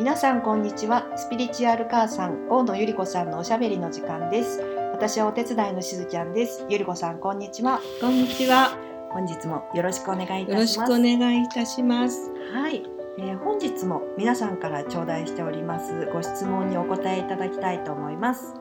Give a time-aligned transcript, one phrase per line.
[0.00, 1.12] 皆さんこんにちは。
[1.14, 4.62] スピリチュアル母さん大野ゆり子さんのおしゃべりの時間です。
[4.94, 6.64] 私はお手伝いのしずちゃんです。
[6.70, 7.82] ゆり子さんこんにちは。
[8.00, 8.70] こんにちは。
[9.10, 12.30] 本日もよろしくお願いいたよろしくおします願いいたします。
[12.54, 12.82] はい、
[13.18, 16.06] えー本日も皆さんから頂戴しております。
[16.14, 18.54] ご質問にお答えいただきたいと思います。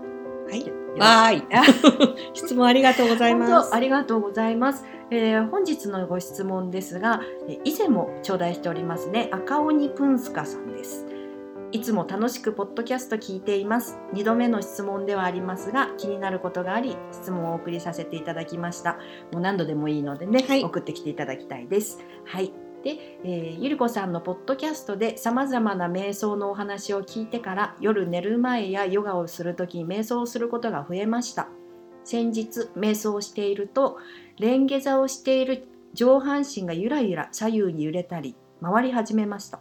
[0.50, 0.70] はい。
[1.00, 2.26] わーい。
[2.36, 3.70] 質問ありがとうござい本ます。
[3.70, 3.80] 当あ。
[3.80, 9.30] りがとうございます、えー本日のご質問ですがえー以前も頂戴しておりますね。
[9.32, 11.06] 赤鬼プンスカさんです
[11.72, 14.00] いつも楽しくポッドキャスト聞いています。
[14.14, 18.94] 2度目の質問ではありますが気になることがあり質問をお送りさせていただきました。
[19.32, 20.64] もう何度でもいいのでね、はい。
[20.64, 22.00] 送ってきていただきたいです。
[22.26, 22.52] はい。
[22.84, 31.50] で、えーゆりこさんのポッドキャストでさまざまな瞑想のお話を聞いてから夜寝る前やヨガをするときに瞑想をすることが増えました。
[32.04, 34.00] 先日瞑想をしていると
[34.40, 39.60] レンゲ座をしている上半身がゆらゆら左右に揺れたり回り始めました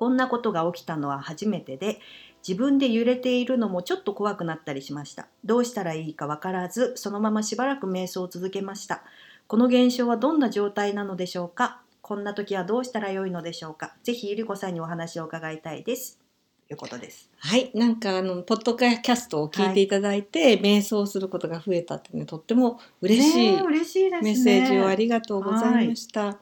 [0.00, 2.00] こんなことが起きたのは初めてで
[2.48, 5.28] 自分で揺れているのもちょっと怖くなったりしました。
[5.44, 9.02] どうしたらいいかわからずそのまましばらく瞑想を続けました。
[9.46, 11.82] この現象はどんな状態なのでしょうか？
[12.00, 13.94] こんな時はどうしたらよいのでしょうか？
[14.02, 16.18] ぜひゆりこさんにお話を伺いたいです。
[16.66, 17.28] ということです。
[17.36, 24.22] はい、なんかあのポッドキャストを聞いていただいて、瞑想することが増えたってねとっても嬉しいねえ嬉しいですね。
[24.22, 26.38] メッセージをありがとうございました。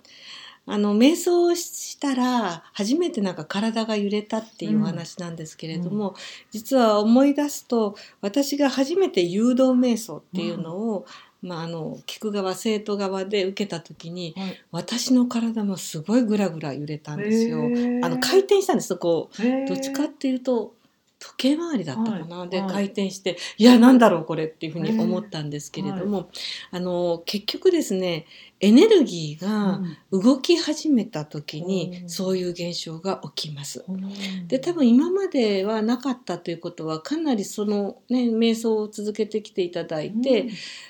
[0.70, 6.14] あの瞑想したら初めてなんか体が揺れたっていうお話なんですけれども、
[6.50, 11.06] 実は思い出すと私が初めて誘導瞑想っていうのを、
[11.42, 14.60] まあ、あの聞く側生徒側で受けた時にはい。
[14.70, 17.60] 私の体もすごいぐらぐら揺れたんですよ。
[18.02, 18.94] あの回転したんです。
[18.96, 20.74] こうどっちかっていうと
[21.20, 22.74] 時計回りだったかな、ではいはい。
[22.74, 26.30] 回転していやなんだろうこれっていうふうに思ったんですけれども、
[26.70, 28.26] あの結局ですね
[28.60, 29.80] エネルギーが
[30.12, 33.84] 動き始めた時にうんそういう現象が起きます。
[33.88, 40.48] うんで多分今まではなかったということはかなりそのね瞑想を続けてきていただいて、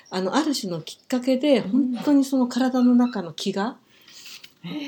[0.09, 1.89] あのある種のきっかけでうん。
[1.93, 3.77] 本当にその体の中の気が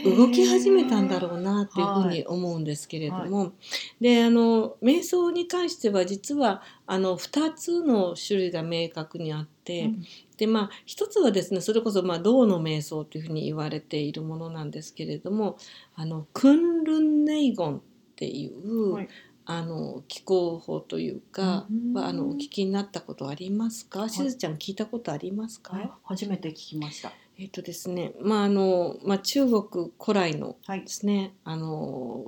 [0.03, 3.53] 動き始めたんだろうなっていうふうに思うんですけれども、
[4.01, 10.05] であの瞑想に関しては実はあの2つの種類が明確にあって、うん。
[10.37, 15.57] でまあ一つはですねそれこそまあ銅の瞑想というふうに言われているものなんですけれども
[15.95, 17.81] あのクンルンネイゴンっ
[18.15, 19.09] ていう、はい。
[19.43, 21.93] あの気候法というか、うん。
[21.93, 25.91] はあのお聞きになったことありますか、しずちゃん聞いたことありますか、はい。
[26.03, 30.81] 初めて聞きましたえっ、とですねまああの、まあ、中国古来のはい。
[30.81, 32.25] ですね、あの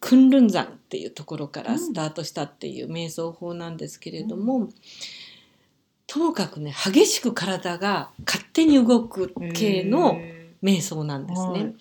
[0.00, 4.68] 訓練山っていうところからスタートしたっていう瞑想法なんですけれども、
[6.06, 11.62] ともかくね激しく体が勝手に動く系のへ瞑想なんですね。
[11.62, 11.74] はい。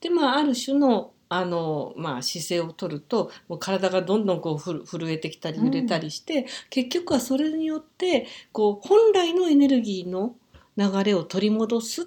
[0.00, 10.34] でまあある種のあの、まあ、姿勢をとるともう体がどんどんこうふる震えてきたり揺れたりして、結局はそれによってこう本来のエネルギーの
[10.76, 12.04] 流れを取り戻すっ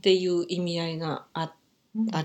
[0.00, 1.52] ていう意味合いがあ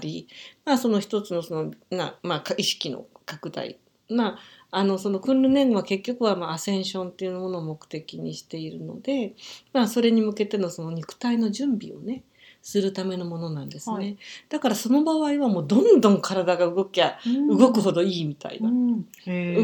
[0.01, 0.27] り、
[0.65, 3.79] まあ、その一つのそのな、まあ、か意識の拡大、
[4.09, 4.37] ま
[4.71, 9.35] あ、あのその訓練年は結局はまあアセンションっていうものを目的にしているので、
[9.73, 12.23] まあ、それに向けてのその肉体の準備をね
[12.61, 14.17] するためのものなんですね、はい。
[14.49, 17.17] だからその場合はもうどんどん体が動きゃ
[17.49, 19.05] 動くほどいいみたいな、うん。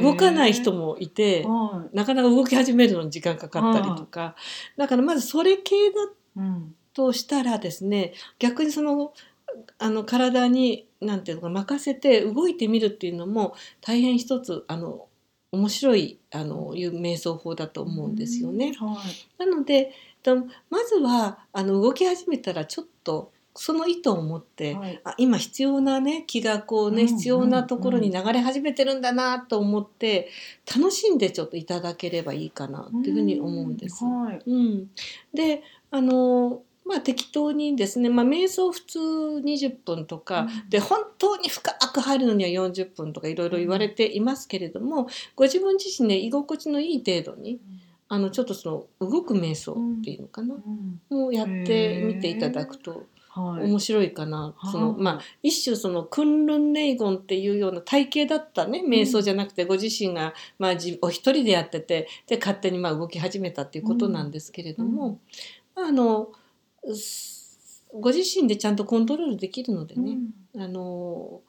[0.02, 4.36] 動かない人もいて、はなかなか動き始めるのに時間かかったりとか、
[4.78, 5.96] だからまずそれ系だ
[6.94, 9.14] としたらですね逆にその
[9.78, 15.08] あの体になんていうのか任せて動いてみるっていうのも大変一つあの
[15.52, 18.76] 面白いあのいう瞑想法だと思うんですよね。
[18.80, 18.88] うん。
[18.94, 19.06] はい。
[19.38, 19.92] なので
[20.26, 20.36] と
[20.70, 25.02] まずはあの動き始めたらちょっとその意図を持って、はい。
[25.06, 30.30] あ今必要なね気がこうね、うん必要なところに流れ始めてるんだなと思って
[30.76, 34.04] 楽しんでちょっといただければいいかなっていうふうに思うんです。
[34.04, 34.42] うんはい。
[34.46, 34.90] うん、
[35.34, 40.70] であのまあ適当にですね、まあ、瞑想普通20分とか、うん。
[40.70, 47.60] で本当に深く入るのには40分とかいろいろ言われていますけれども、ご自分自身で居心地のいい程度に
[48.16, 51.02] あのちょっとその動く瞑想っていうのかな、うん。
[51.10, 54.72] もうやってみていただくとはい面白いかな、はい。
[54.72, 65.20] そのまあ一種そのクンルンネイゴンっていうような体系だったね瞑想じゃなくて、ご自身がまあ自お一人でやっててで勝手にまあ動き始めたっていうことなんですけれども、
[65.76, 66.30] まああの
[66.94, 70.18] すご自身でちゃんとコントロールできるのでね、
[70.58, 71.42] あの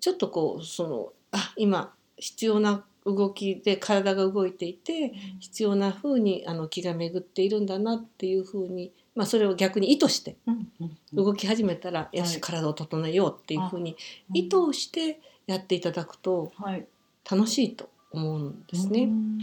[0.00, 13.96] ちょっとこうそのあ今必要な動きで体が動いていて必要な風にあの気が巡っているんだなっていう風に、まあ、それを逆に意図してうんうんうん動き始めたら、よしはい体を整えようっていう風に
[14.34, 16.86] 意図をしてやっていただくとはい。
[17.28, 19.04] 楽しいと思うんですね。
[19.04, 19.38] うん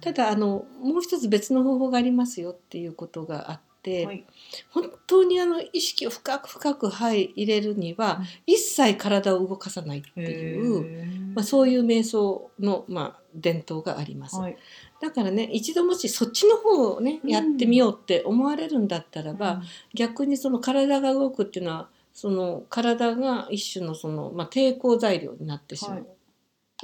[0.00, 4.24] ただあのもう一つ別の方法がありますよっていうことがあって、はい。
[4.70, 14.36] 本当にあの意識を深く深く入れるには、うん一切体を動かさないっていう、まあ、そういう瞑想の、まあ、伝統があります。
[14.36, 14.56] はい。
[15.00, 17.30] だからね一度もしそっちの方をねうん。
[17.30, 19.62] やってみようって思われるんだったらば、
[19.94, 26.06] 逆にその体が動くっていうのはその体が一種のその、まあ、抵抗材料になってしまう、はい。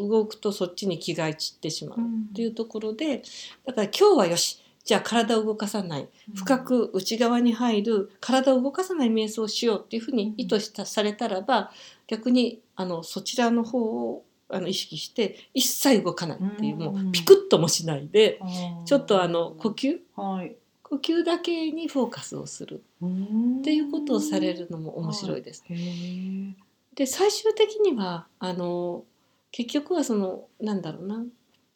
[0.09, 2.27] 動くとそっちに気が散ってしまううん。
[2.31, 3.23] っていうところで
[3.65, 6.09] だから今日はよしじゃあ体を動かさない。
[6.35, 11.71] 深く内側に入る体を動かさない瞑想をしようっていうふうに意図したされたらば
[12.07, 17.09] 逆にあのそちらの方をあの意識して一切動かないっていうもうん。
[17.09, 18.41] うピクッともしないで
[18.85, 19.99] ちょっとあの呼吸？
[20.17, 20.57] はい。
[20.83, 22.83] 呼吸だけにフォーカスをする。
[23.05, 25.65] っっていうことをされるのも面白いです。
[25.69, 26.55] へえ。
[26.95, 29.05] で最終的にはあの
[29.53, 31.23] 結局はそのなんだろうな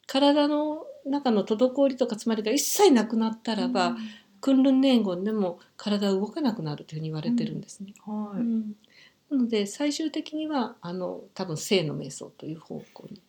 [0.07, 3.95] 体の中の滞りとか詰まりが一切なくなったらば、
[4.41, 7.93] クンルン年言でも体が動かなくなるというふうに言われてるんですね。
[8.05, 8.75] はうん
[9.29, 13.21] なので最終的にはあの多分性の瞑想という方向に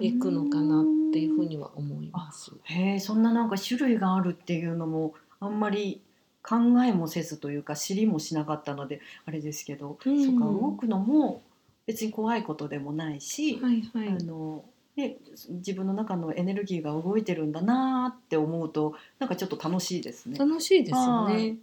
[0.00, 0.12] い。
[0.12, 2.52] 行くのかなっていうふうには思います。
[2.64, 6.00] へえ、そんななんか種類があるっていうのもあんまり
[6.42, 11.42] 考えもせずというか知りもしなかったのであれですけど、うんそっか動くのも
[11.86, 14.08] 別に怖いことでもないし、はいはい。
[14.08, 14.64] あの
[14.96, 15.16] ね
[15.48, 20.38] 自分の中のエネルギーが動いてるんだなって思うとなんかちょっと楽しいですね。
[20.38, 21.56] 楽しいですよはね。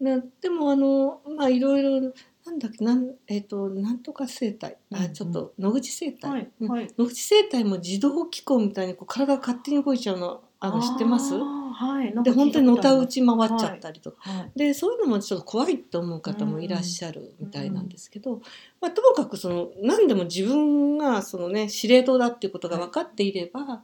[0.00, 2.12] なでもあのまあいろいろ
[2.44, 4.76] なんだっけなんえっ、となんとか生態。
[4.90, 5.04] うんうん。
[5.04, 6.68] あちょっと野口生態、はいうん。
[6.68, 6.88] はい。
[6.98, 11.34] 野口生態も自動機構みたいにこう体が勝手に動いちゃうのあの知ってます？
[11.34, 12.12] はい。
[12.22, 14.58] で本当にのたうち回っちゃったりとか、はい。
[14.58, 18.40] でそういうのもちょっと怖いって思う方もいらっしゃるみたいなんですけど、
[18.80, 23.82] まあ、ともかくその何でも自分がその、ね、司令塔だっていうことが分かっていれば、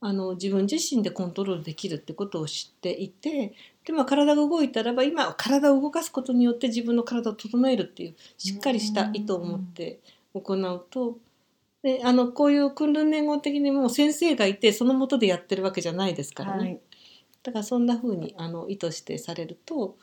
[0.00, 3.54] あの自分自身でコントロールできるってことを知っていて
[3.84, 9.98] で、まあ、体が動いたらば今は体を動かすことによって自分の体を整えるっていうしっかりした意図を持って
[10.34, 11.18] 行うと。
[11.82, 16.58] であのこういう訓練年号的にもう先生がいてそのもとでやってるわけじゃないですからね。
[16.58, 16.80] はい。
[17.44, 19.96] だからそんな風にあの意図してされると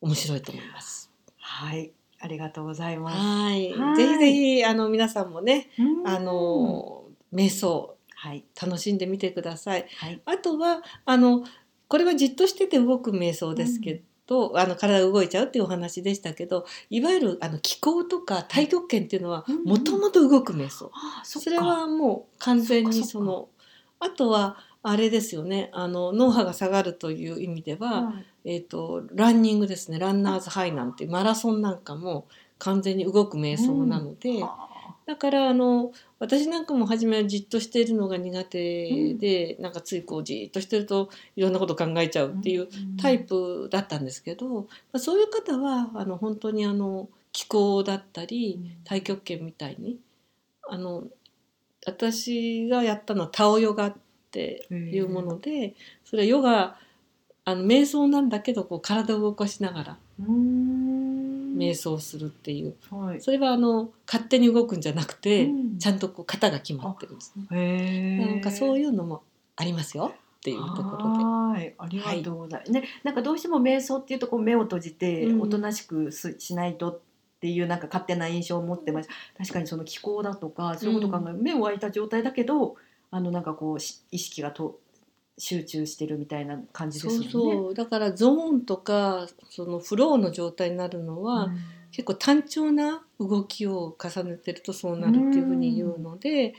[0.00, 1.10] 面白いと思います。
[1.36, 1.92] はい。
[2.20, 3.18] ありがとうございます。
[3.18, 8.44] はいはいぜひぜひあの皆さんもね、うんあの瞑想はい。
[8.60, 9.86] 楽しんでみてください。
[9.98, 10.20] はい。
[10.24, 11.44] あとはあの
[11.86, 19.64] これはじっとしてて動く瞑想ですけど、あの体が動いちゃうっていうお話でしたけど、いわゆるあの気候とか太極拳っていうのはうんうん。
[19.64, 20.90] もともと動く瞑想。
[20.92, 21.44] あーそっか。
[21.44, 23.48] それはもう完全にその
[24.00, 25.70] あとはあれですよね。
[25.72, 28.56] あの脳波が下がるという意味では、はい。
[28.56, 29.98] えー、とランニングですね。
[30.00, 32.26] ランナーズハイなんてマラソンなんかも
[32.58, 34.68] 完全に動く瞑想なので、あ
[35.08, 49.98] だからあの私なんかも初めはじっとしているのが苦手で、なんかついこうじっとしてるといろんなこと考えちゃうっていうータイプだったんですけど、まあ、そういう方はあの本当にあの気候だったり太極拳みたいに
[50.68, 51.04] あの
[51.86, 53.96] 私がやったのはタオヨガっ
[54.30, 56.76] ていうものでそれはヨガ
[57.46, 59.98] あの瞑想なんだけどこう体を動かしながら
[61.58, 62.76] 瞑想するっていう。
[62.90, 63.20] はい。
[63.20, 65.78] それはあの勝手に動くんじゃなくて、うん。
[65.78, 68.26] ちゃんとこう型が決まってるんですね。
[68.26, 69.22] なんかそういうのも
[69.56, 70.14] ありますよ。
[70.38, 71.24] っていうところで。
[71.24, 72.72] はい、ありがとうございます。
[72.72, 75.40] ね、なんかどうしても瞑想っていうとこう目を閉じてうん。
[75.42, 77.00] おとなしくすしないとっ
[77.40, 79.14] ていうなんか勝手な印象を持ってました。
[79.38, 82.76] 確かにその気候だとかそういうことを考える、目を開いた状態だけど、
[83.10, 84.80] あのなんかこうし意識がと
[85.38, 87.28] 集中してるみたいな感じですそよね。
[87.28, 91.58] うそうだからゾーンとかそのフローの状態になるのは、うん
[91.90, 96.54] 結構単調な動きを重ねてるとそうなるっていうふうに言うので、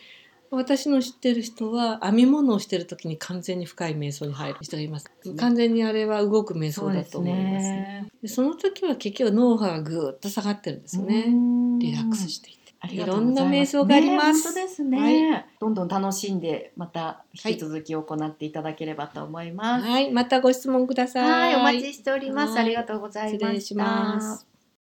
[0.52, 5.12] 私の知ってる人は編み物をしてる時に完全に深い瞑想に入る人がいます。
[5.38, 8.12] 完全にあれは動く瞑想だと思いますね。
[8.22, 11.26] でその時は結局脳波がぐーっと下がってるんですよね。
[11.80, 12.50] リラックスして
[12.88, 19.86] いろんな瞑想がありますね本当ですね、どんどん楽しんでまた引き続き行っていただければと思います。
[19.86, 21.54] はい、またご質問ください。
[21.54, 22.54] はい、お待ちしております。
[22.54, 23.48] はいありがとうございました。
[23.48, 24.49] 失礼します。